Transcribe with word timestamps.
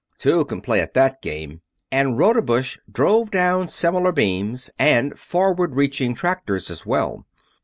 "Two 0.17 0.45
can 0.45 0.61
play 0.61 0.81
at 0.81 0.95
that 0.95 1.21
game!" 1.21 1.61
and 1.91 2.17
Rodebush 2.17 2.79
drove 2.91 3.29
down 3.29 3.67
similar 3.67 4.11
beams, 4.11 4.71
and 4.79 5.15
forward 5.15 5.75
reaching 5.75 6.15
tractors 6.15 6.71
as 6.71 6.87
well. 6.87 7.27